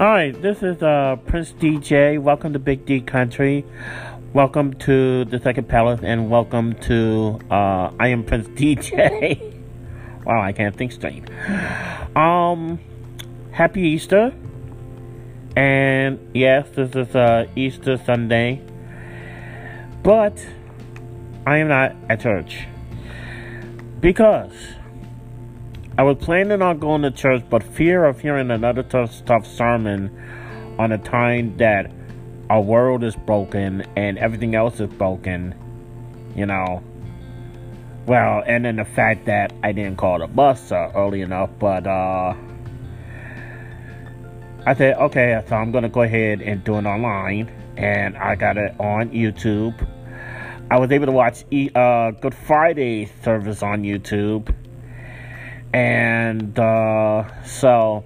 [0.00, 2.18] All right, this is uh, Prince DJ.
[2.18, 3.66] Welcome to Big D Country.
[4.32, 9.60] Welcome to the Second Palace, and welcome to uh, I am Prince DJ.
[10.24, 11.28] wow, I can't think straight.
[12.16, 12.80] Um,
[13.52, 14.32] happy Easter,
[15.54, 18.62] and yes, this is uh, Easter Sunday,
[20.02, 20.42] but
[21.46, 22.66] I am not at church
[24.00, 24.54] because
[26.00, 30.10] I was planning on going to church, but fear of hearing another tough, sermon
[30.78, 31.92] on a time that
[32.48, 35.54] our world is broken and everything else is broken,
[36.34, 36.82] you know.
[38.06, 41.86] Well, and then the fact that I didn't call the bus uh, early enough, but
[41.86, 42.32] uh,
[44.64, 48.56] I said, okay, so I'm gonna go ahead and do it online, and I got
[48.56, 49.86] it on YouTube.
[50.70, 54.54] I was able to watch uh, Good Friday service on YouTube
[55.72, 58.04] and uh, so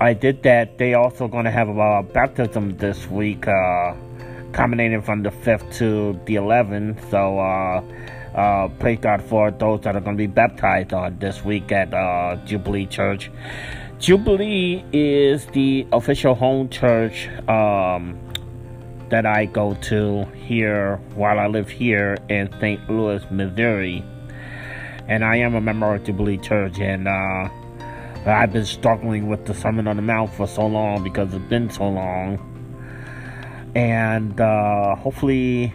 [0.00, 0.78] I did that.
[0.78, 3.94] They also going to have a baptism this week, uh,
[4.52, 7.10] culminating from the 5th to the 11th.
[7.10, 11.44] So uh, uh, praise God for those that are going to be baptized on this
[11.44, 13.30] week at uh, Jubilee Church.
[13.98, 18.18] Jubilee is the official home church um,
[19.10, 22.88] that I go to here while I live here in St.
[22.88, 24.02] Louis, Missouri
[25.10, 27.48] and I am a member of Jubilee Church, and uh,
[28.24, 31.68] I've been struggling with the Sermon on the Mount for so long because it's been
[31.68, 32.38] so long,
[33.74, 35.74] and uh, hopefully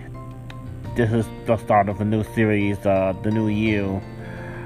[0.96, 4.02] this is the start of a new series, uh, the new.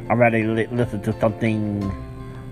[0.07, 1.91] I'm ready to li- listen to something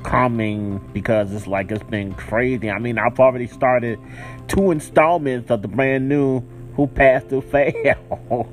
[0.01, 2.71] calming because it's like it's been crazy.
[2.71, 3.99] I mean, I've already started
[4.47, 6.41] two installments of the brand new
[6.75, 8.49] Who Passed Who Fail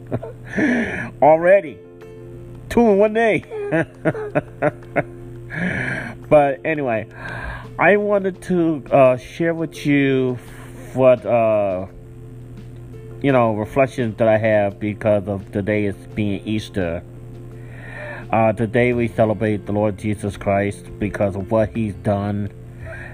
[1.23, 1.79] already
[2.75, 3.45] two in one day.
[6.29, 7.07] but anyway,
[7.79, 10.37] I wanted to uh, share with you
[10.93, 11.87] what uh,
[13.23, 17.05] you know reflections that I have because of the day is being Easter.
[18.33, 22.51] Uh, today we celebrate the Lord Jesus Christ because of what He's done,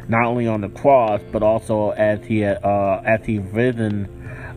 [0.09, 4.09] not only on the cross but also as He uh, as He risen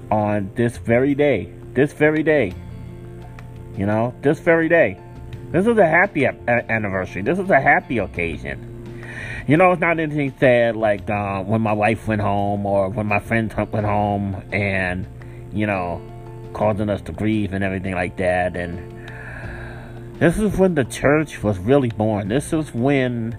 [0.09, 1.51] on this very day.
[1.73, 2.53] This very day.
[3.75, 4.99] You know, this very day.
[5.51, 7.21] This is a happy anniversary.
[7.21, 8.69] This is a happy occasion.
[9.47, 13.07] You know, it's not anything sad like uh, when my wife went home or when
[13.07, 15.05] my friends went home and,
[15.51, 16.01] you know,
[16.53, 18.55] causing us to grieve and everything like that.
[18.55, 19.09] And
[20.19, 22.29] this is when the church was really born.
[22.29, 23.37] This is when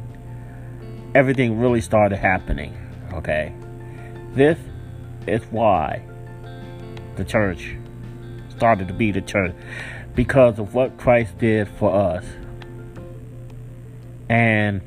[1.14, 2.76] everything really started happening.
[3.14, 3.54] Okay?
[4.34, 4.58] This
[5.26, 6.02] is why
[7.16, 7.76] the church
[8.50, 9.54] started to be the church
[10.14, 12.24] because of what Christ did for us.
[14.28, 14.80] And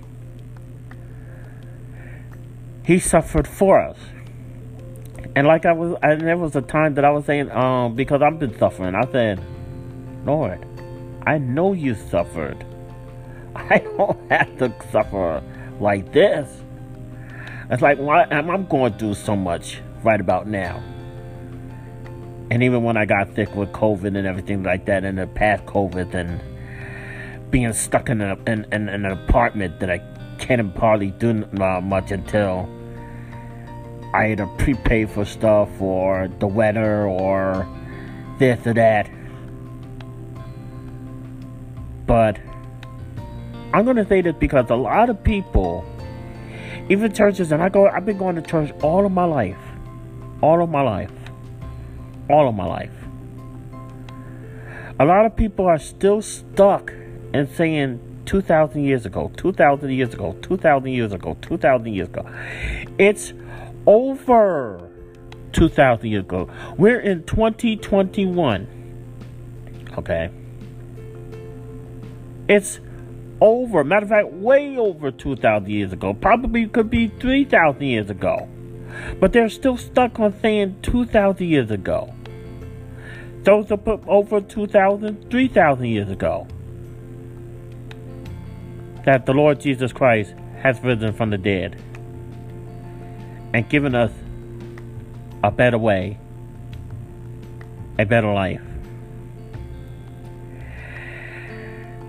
[2.86, 3.98] he suffered for us.
[5.36, 8.22] And like I was, and there was a time that I was saying, um, because
[8.22, 9.44] I've been suffering, I said,
[10.26, 10.66] Lord,
[11.26, 12.66] I know you suffered.
[13.56, 15.44] I don't have to suffer
[15.80, 16.50] like this.
[17.70, 20.82] It's like, why am I going through so much right about now?
[22.50, 25.66] And even when I got sick with COVID and everything like that, and the past
[25.66, 26.42] COVID, and
[27.52, 30.02] being stuck in, a, in, in, in an apartment that I
[30.38, 32.70] can't hardly do uh, much until
[34.14, 37.68] I either prepay for stuff or the weather or
[38.40, 39.10] this or that.
[42.06, 42.40] But
[43.74, 45.84] I'm gonna say this because a lot of people,
[46.88, 49.58] even churches, and I go, I've been going to church all of my life,
[50.42, 51.12] all of my life
[52.30, 52.92] all of my life.
[55.00, 56.92] A lot of people are still stuck
[57.34, 62.26] in saying 2,000 years ago, 2,000 years ago, 2,000 years ago, 2,000 years ago.
[62.98, 63.34] It's
[63.86, 64.90] over
[65.54, 66.50] 2,000 years ago.
[66.78, 68.68] We're in 2021.
[69.98, 70.30] Okay?
[72.50, 72.80] It's
[73.40, 73.84] over.
[73.84, 76.14] Matter of fact, way over 2,000 years ago.
[76.14, 78.48] Probably could be 3,000 years ago.
[79.20, 82.14] But they're still stuck on saying 2,000 years ago.
[83.48, 86.46] Those are put over 2,000, 3,000 years ago.
[89.06, 91.82] That the Lord Jesus Christ has risen from the dead
[93.54, 94.12] and given us
[95.46, 96.20] a better way,
[97.98, 98.60] a better life.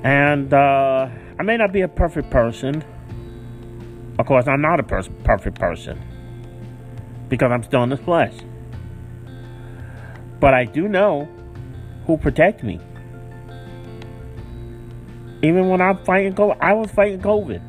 [0.02, 1.08] And uh,
[1.38, 2.82] I may not be a perfect person.
[4.18, 6.02] Of course, I'm not a pers- perfect person
[7.28, 8.34] because I'm still in this flesh.
[10.40, 11.28] But I do know
[12.06, 12.80] who protect me.
[15.42, 17.62] Even when I'm fighting COVID, I was fighting COVID.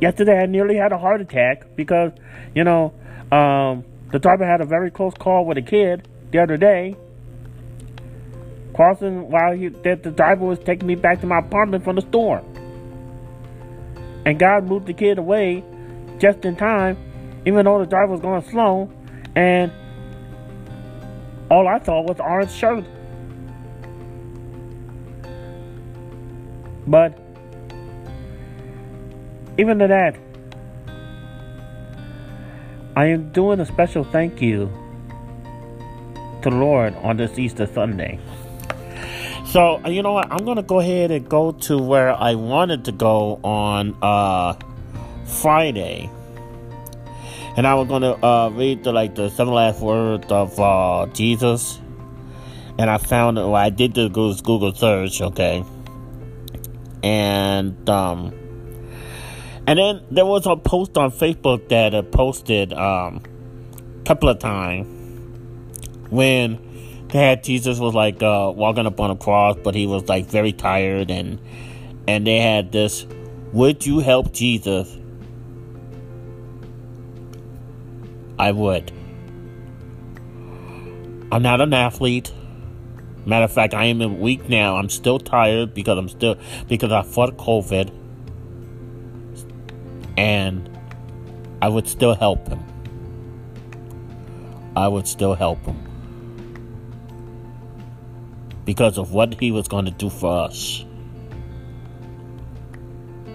[0.00, 2.12] Yesterday, I nearly had a heart attack because,
[2.54, 2.92] you know,
[3.32, 6.96] um, the driver had a very close call with a kid the other day.
[8.74, 12.02] Crossing while he, the, the driver was taking me back to my apartment from the
[12.02, 12.42] store.
[14.26, 15.62] And God moved the kid away
[16.18, 16.96] just in time,
[17.46, 18.90] even though the driver was going slow.
[19.36, 19.72] And
[21.54, 22.84] all I thought was orange shirt.
[26.84, 27.16] But
[29.56, 30.16] even to that,
[32.96, 34.68] I am doing a special thank you
[36.42, 38.18] to the Lord on this Easter Sunday.
[39.46, 40.26] So, you know what?
[40.32, 44.54] I'm to go ahead and go to where I wanted to go on uh,
[45.24, 46.10] Friday.
[47.56, 51.06] And I was going to uh, read the like the seven last words of uh,
[51.12, 51.78] Jesus.
[52.78, 53.42] And I found it.
[53.42, 55.64] Well, I did the Google search, okay.
[57.04, 58.34] And um,
[59.66, 63.22] and then there was a post on Facebook that posted um,
[64.00, 64.86] a couple of times
[66.10, 70.08] when they had Jesus was like uh, walking up on a cross, but he was
[70.08, 71.40] like very tired, and
[72.08, 73.06] and they had this,
[73.52, 74.98] "Would you help Jesus?"
[78.38, 78.90] I would.
[81.32, 82.32] I'm not an athlete.
[83.26, 84.76] Matter of fact, I am a week now.
[84.76, 86.36] I'm still tired because I'm still
[86.68, 87.90] because I fought COVID
[90.16, 90.70] and
[91.62, 92.62] I would still help him.
[94.76, 95.80] I would still help him.
[98.64, 100.84] Because of what he was going to do for us.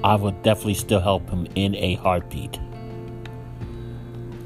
[0.03, 2.59] I would definitely still help him in a heartbeat.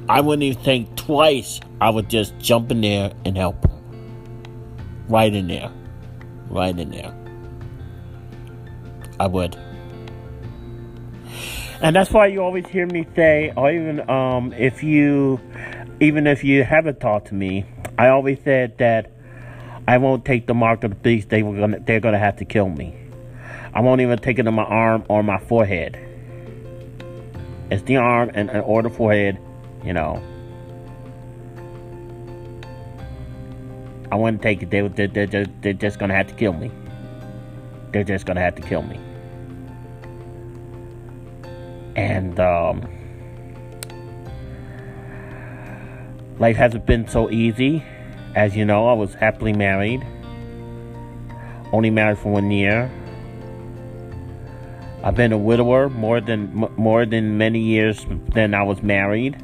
[0.09, 1.59] I wouldn't even think twice.
[1.79, 3.65] I would just jump in there and help.
[5.07, 5.71] Right in there.
[6.49, 7.13] Right in there.
[9.19, 9.55] I would.
[11.81, 15.39] And that's why you always hear me say, or even um, if you,
[15.99, 17.65] even if you haven't talked to me,
[17.97, 19.11] I always said that
[19.87, 21.29] I won't take the mark of the beast.
[21.29, 22.95] They were gonna, they're gonna have to kill me.
[23.73, 25.99] I won't even take it on my arm or my forehead.
[27.69, 29.37] It's the arm and, and or the forehead,
[29.83, 30.21] you know.
[34.11, 34.69] I wouldn't take it.
[34.69, 36.71] They, they, they're, just, they're just gonna have to kill me.
[37.91, 38.99] They're just gonna have to kill me.
[41.95, 42.87] And um,
[46.39, 47.83] life hasn't been so easy.
[48.35, 50.05] As you know, I was happily married.
[51.71, 52.91] Only married for one year.
[55.03, 59.43] I've been a widower more than more than many years than I was married.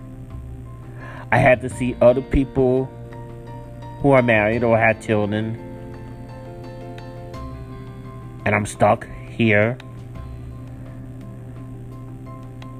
[1.31, 2.86] I had to see other people
[4.02, 5.58] who are married or had children.
[8.46, 9.78] And I'm stuck here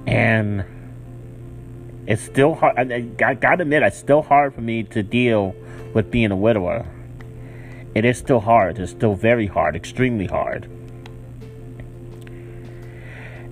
[0.10, 0.66] and
[2.08, 2.92] it's still hard.
[2.92, 5.56] I, I gotta admit, it's still hard for me to deal
[5.94, 6.88] with being a widower.
[7.94, 8.80] It is still hard.
[8.80, 10.66] It's still very hard, extremely hard.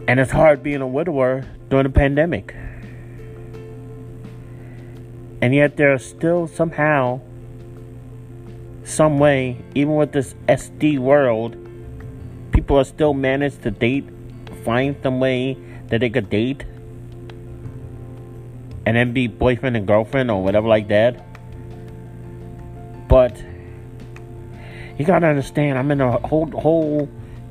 [0.07, 2.55] And it's hard being a widower during a pandemic.
[5.41, 7.21] And yet, there's still somehow,
[8.83, 11.55] some way, even with this SD world,
[12.51, 14.09] people are still managed to date,
[14.65, 15.57] find some way
[15.89, 16.65] that they could date
[18.87, 21.21] and then be boyfriend and girlfriend or whatever like that.
[23.09, 23.35] But
[24.97, 27.09] you gotta understand, I'm in a whole whole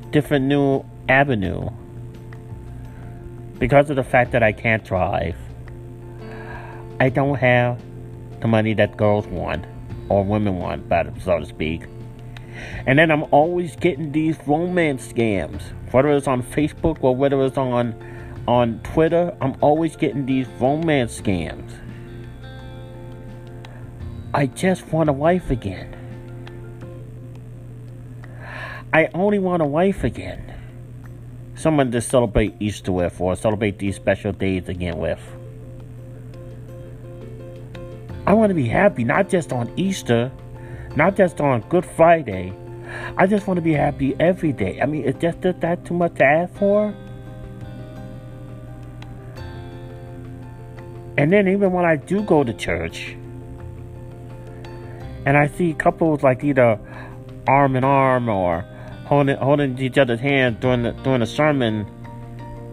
[0.09, 1.69] different new avenue
[3.59, 5.37] because of the fact that I can't drive.
[6.99, 7.81] I don't have
[8.41, 9.65] the money that girls want
[10.09, 10.89] or women want,
[11.21, 11.83] so to speak.
[12.85, 15.61] And then I'm always getting these romance scams,
[15.91, 17.95] whether it's on Facebook or whether it's on
[18.47, 21.69] on Twitter, I'm always getting these romance scams.
[24.33, 25.93] I just want a wife again.
[28.93, 30.53] I only want a wife again.
[31.55, 35.19] Someone to celebrate Easter with or celebrate these special days again with.
[38.27, 40.29] I want to be happy, not just on Easter,
[40.97, 42.51] not just on Good Friday.
[43.15, 44.81] I just want to be happy every day.
[44.81, 46.93] I mean, is just that too much to ask for?
[51.17, 53.15] And then even when I do go to church
[55.25, 56.77] and I see couples like either
[57.47, 58.65] arm in arm or
[59.05, 61.89] holding holding each other's hands during the during the sermon,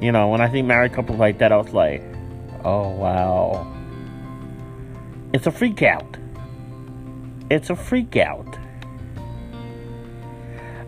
[0.00, 2.02] you know, when I see married couples like that, I was like,
[2.64, 3.73] oh wow.
[5.34, 6.16] It's a freak out.
[7.50, 8.56] It's a freak out.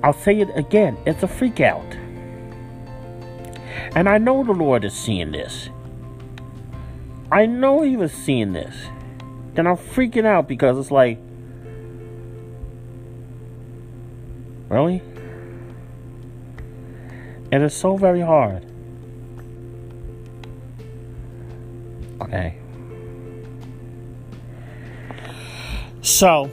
[0.05, 1.97] I'll say it again, it's a freak out.
[3.97, 5.69] And I know the Lord is seeing this.
[7.33, 8.87] I know He was seeing this.
[9.55, 11.19] Then I'm freaking out because it's like,
[14.69, 15.03] really?
[17.50, 18.65] And it's so very hard.
[22.21, 22.61] Okay.
[26.16, 26.50] So,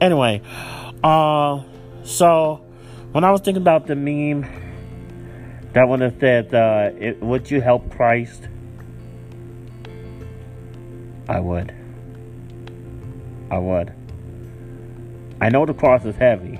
[0.00, 0.40] anyway,
[1.02, 1.62] uh,
[2.02, 2.62] so
[3.12, 4.46] when I was thinking about the meme,
[5.74, 8.48] that one that said, uh, it, "Would you help Christ?"
[11.28, 11.74] I would.
[13.50, 13.92] I would.
[15.42, 16.58] I know the cross is heavy.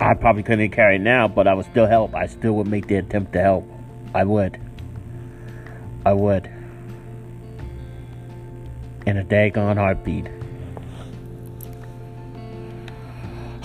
[0.00, 2.14] I probably couldn't carry it now, but I would still help.
[2.14, 3.68] I still would make the attempt to help.
[4.14, 4.56] I would.
[6.06, 6.59] I would.
[9.10, 10.28] In a daggone heartbeat.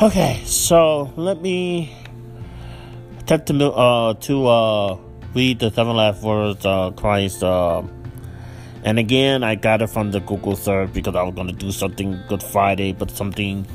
[0.02, 1.94] Okay, so let me
[3.20, 4.98] attempt to uh to uh
[5.36, 7.84] read the seven last words of Christ uh
[8.84, 12.20] and again I got it from the Google search because I was gonna do something
[12.28, 13.68] Good Friday, but something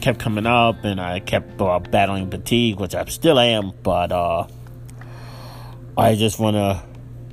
[0.00, 4.48] kept coming up and I kept uh, battling fatigue, which I still am, but uh
[5.96, 6.82] I just wanna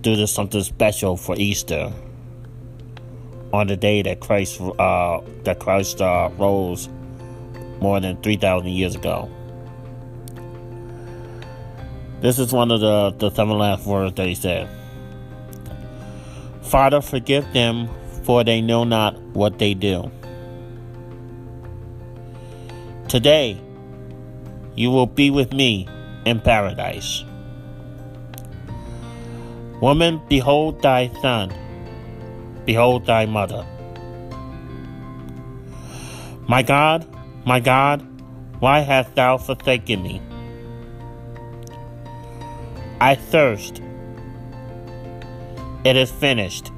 [0.01, 1.91] do this something special for Easter
[3.53, 6.89] on the day that Christ uh, that Christ uh, rose
[7.79, 9.29] more than three thousand years ago.
[12.21, 14.69] This is one of the the seven last words that he said.
[16.61, 17.89] Father, forgive them,
[18.23, 20.09] for they know not what they do.
[23.09, 23.59] Today,
[24.75, 25.87] you will be with me
[26.25, 27.25] in paradise.
[29.81, 31.51] Woman, behold thy son,
[32.65, 33.65] behold thy mother.
[36.47, 37.07] My God,
[37.45, 38.05] my God,
[38.59, 40.21] why hast thou forsaken me?
[42.99, 43.81] I thirst.
[45.83, 46.71] It is finished.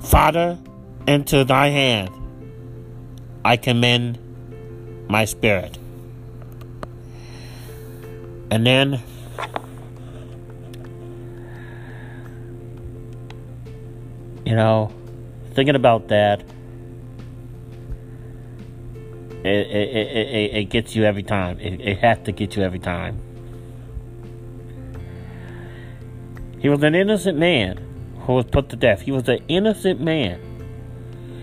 [0.00, 0.58] Father,
[1.06, 2.10] into thy hand
[3.44, 4.18] I commend
[5.08, 5.78] my spirit.
[8.50, 9.02] And then
[14.44, 14.92] You know,
[15.54, 16.40] thinking about that,
[19.44, 21.58] it, it, it, it, gets you every time.
[21.60, 23.20] It, it has to get you every time.
[26.58, 27.78] He was an innocent man
[28.20, 29.00] who was put to death.
[29.00, 30.40] He was an innocent man.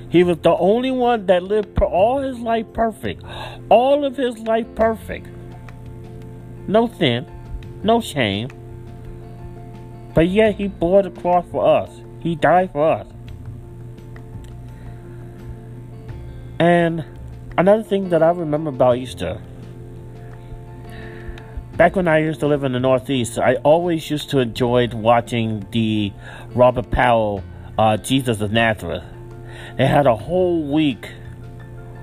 [0.10, 3.24] He was the only one that lived all his life perfect.
[3.70, 5.28] All of his life perfect.
[6.68, 7.30] No sin,
[7.84, 8.50] no shame.
[10.16, 11.92] But yet he bore the cross for us.
[12.20, 13.08] He died for us.
[16.60, 17.06] And
[17.58, 19.42] another thing that I remember about Easter,
[21.78, 25.66] back when I used to live in the Northeast, I always used to enjoy watching
[25.72, 26.12] the
[26.54, 27.44] Robert Powell
[27.78, 29.04] uh, Jesus of Nazareth.
[29.78, 31.10] They had a whole week,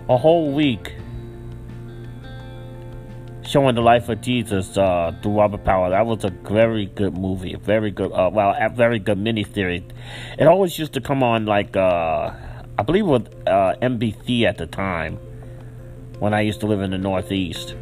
[0.08, 0.94] a whole week
[3.46, 5.90] showing the life of Jesus uh, through Robert Powell.
[5.90, 9.84] That was a very good movie, a very good, uh, well, a very good miniseries.
[10.38, 12.32] It always used to come on like, uh,
[12.78, 15.18] I believe it was uh, NBC at the time
[16.18, 17.74] when I used to live in the Northeast.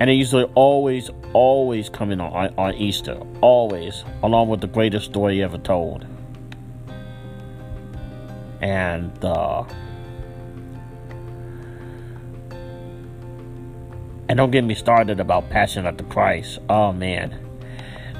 [0.00, 5.06] And it to always, always come in on, on Easter, always, along with the greatest
[5.06, 6.06] story ever told.
[8.60, 9.24] And,
[14.28, 16.58] And don't get me started about Passion of the Christ.
[16.68, 17.38] Oh man,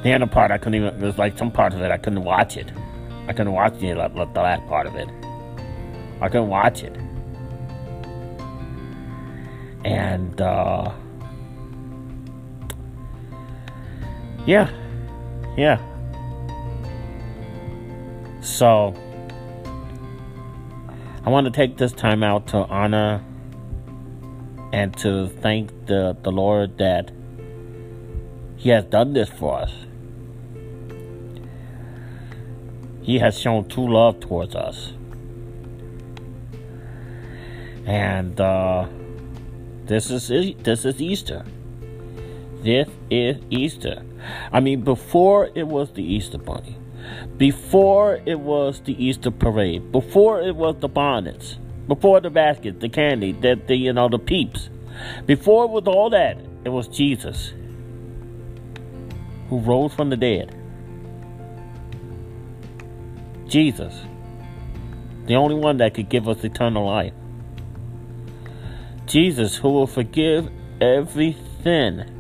[0.03, 1.01] the other part I couldn't even.
[1.01, 2.73] Was like some parts of it I couldn't watch it.
[3.27, 5.09] I couldn't watch the, the last part of it.
[6.21, 6.97] I couldn't watch it.
[9.85, 10.93] And uh,
[14.47, 14.71] yeah,
[15.59, 15.79] yeah.
[18.41, 18.95] So
[21.25, 23.23] I want to take this time out to honor
[24.73, 27.11] and to thank the, the Lord that
[28.57, 29.73] He has done this for us.
[33.03, 34.93] He has shown true love towards us.
[37.87, 38.87] And uh,
[39.87, 41.45] this is this is Easter.
[42.61, 44.03] This is Easter.
[44.53, 46.77] I mean, before it was the Easter Bunny,
[47.39, 51.57] before it was the Easter parade, before it was the bonnets,
[51.89, 54.69] before the basket, the candy, the, the you know the peeps.
[55.27, 57.53] Before it was all that, it was Jesus
[59.49, 60.55] who rose from the dead.
[63.49, 63.95] Jesus,
[65.25, 67.15] the only one that could give us eternal life.
[69.07, 70.51] Jesus, who will forgive
[70.83, 72.15] every sin.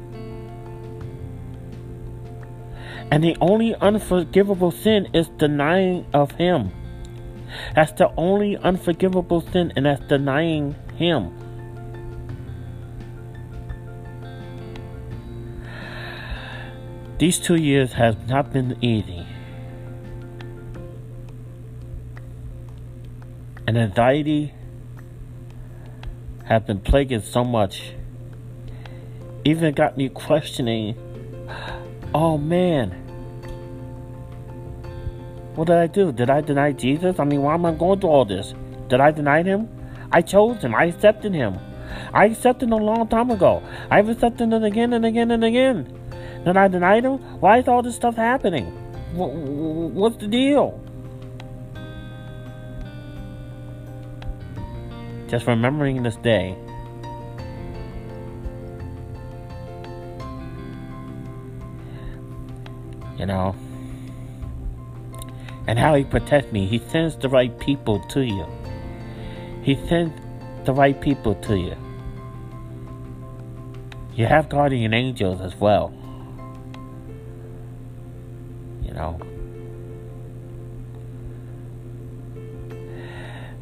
[3.10, 6.72] And the only unforgivable sin is denying of Him.
[7.74, 11.32] That's the only unforgivable sin, and that's denying Him.
[17.18, 19.26] These two years have not been easy.
[23.66, 24.54] And anxiety
[26.44, 27.92] have been plaguing so much.
[29.44, 30.96] Even got me questioning
[32.14, 33.07] oh man,
[35.58, 36.12] what did I do?
[36.12, 37.18] Did I deny Jesus?
[37.18, 38.54] I mean, why am I going through all this?
[38.86, 39.68] Did I deny him?
[40.12, 40.72] I chose him.
[40.72, 41.58] I accepted him.
[42.14, 43.60] I accepted him a long time ago.
[43.90, 45.92] I've accepted him again and again and again.
[46.44, 47.18] Then I denied him?
[47.40, 48.66] Why is all this stuff happening?
[49.14, 50.80] What's the deal?
[55.26, 56.56] Just remembering this day.
[63.18, 63.56] You know?
[65.68, 66.66] And how he protects me.
[66.66, 68.46] He sends the right people to you.
[69.62, 70.18] He sends
[70.64, 71.76] the right people to you.
[74.14, 75.92] You have guardian angels as well.
[78.82, 79.20] You know?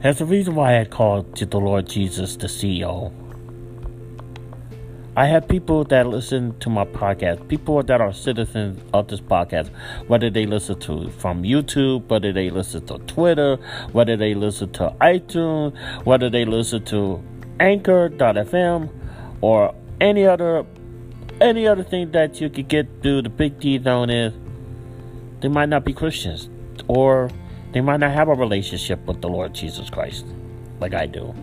[0.01, 3.13] There's a reason why I called to the Lord Jesus the CEO.
[5.19, 9.71] I have people that listen to my podcast, people that are citizens of this podcast,
[10.09, 13.57] whether they listen to from YouTube, whether they listen to Twitter,
[13.93, 17.23] whether they listen to iTunes, whether they listen to
[17.59, 18.91] Anchor.fm
[19.41, 20.67] or any other
[21.41, 24.35] any other thing that you could get through the big T zone is
[25.41, 26.51] they might not be Christians
[26.89, 27.31] or
[27.73, 30.27] they might not have a relationship with the Lord Jesus Christ
[30.79, 31.35] like I do.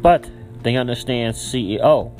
[0.00, 0.28] But
[0.62, 2.12] they understand CEO.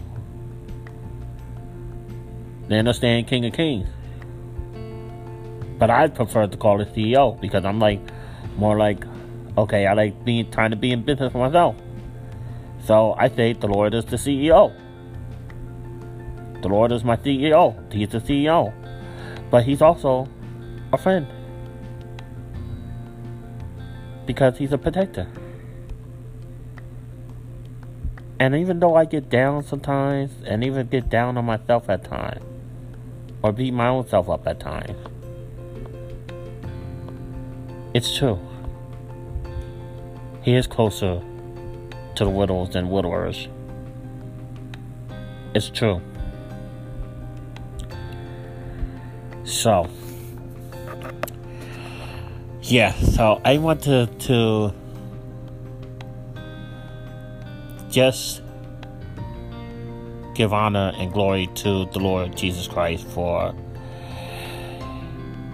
[2.68, 3.88] They understand King of Kings.
[5.79, 8.01] But I prefer to call it CEO because I'm like
[8.57, 9.05] more like
[9.57, 11.77] okay, I like being trying to be in business for myself.
[12.85, 14.72] So I say the Lord is the CEO.
[16.62, 17.92] The Lord is my CEO.
[17.92, 18.72] He's the CEO.
[19.51, 20.29] But he's also
[20.92, 21.27] a friend
[24.27, 25.27] because he's a protector.
[28.40, 32.44] And even though I get down sometimes, and even get down on myself at times,
[33.42, 34.96] or beat my own self up at times,
[37.94, 38.38] it's true.
[40.42, 41.20] He is closer
[42.14, 43.48] to the widows than widowers.
[45.55, 46.01] It's true.
[49.44, 49.88] So,
[52.62, 54.72] yeah, so I wanted to
[57.98, 58.42] just
[60.37, 63.52] give honor and glory to the Lord Jesus Christ for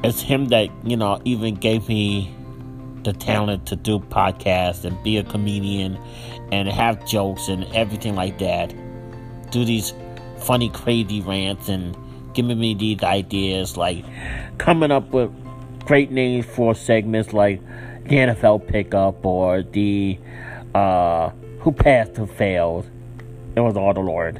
[0.02, 2.36] it's him that, you know, even gave me
[3.02, 5.96] the talent to do podcasts and be a comedian
[6.52, 8.74] and have jokes and everything like that.
[9.50, 9.94] Do these
[10.36, 11.96] funny, crazy rants and
[12.34, 14.04] giving me these ideas, like
[14.58, 15.32] coming up with
[15.86, 17.62] great names for segments like
[18.02, 20.18] the NFL pickup or the
[20.74, 21.30] uh,
[21.64, 22.88] who passed who failed.
[23.56, 24.36] It was all the Lord.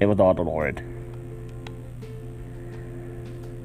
[0.00, 0.80] It was all the Lord.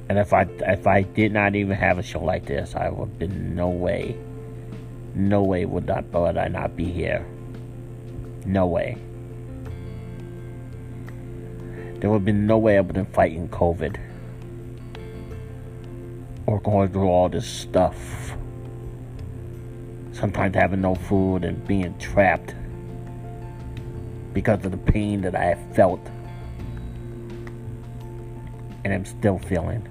[0.08, 3.18] And if I if I did not even have a show like this, I would
[3.18, 4.16] been no way,
[5.16, 7.26] no way would not would I not be here.
[8.46, 8.96] No way.
[12.00, 14.00] There would have been no way I would have been fighting COVID
[16.46, 18.31] or going through all this stuff.
[20.14, 22.54] Sometimes having no food and being trapped
[24.34, 26.00] because of the pain that I have felt
[28.84, 29.88] and I'm still feeling.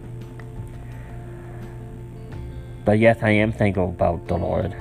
[2.85, 4.75] But yes, I am thankful about the Lord.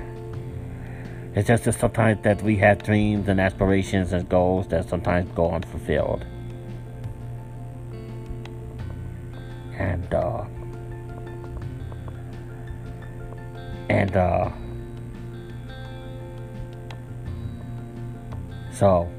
[1.35, 5.51] It's just that sometimes that we have dreams and aspirations and goals that sometimes go
[5.51, 6.25] unfulfilled.
[9.77, 10.45] And uh
[13.89, 14.51] And, uh,
[18.79, 19.09] so,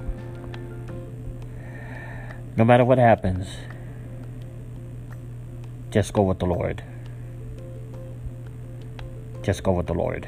[2.56, 3.46] no matter what happens,
[5.90, 6.82] just go with the Lord.
[9.42, 10.26] Just go with the Lord.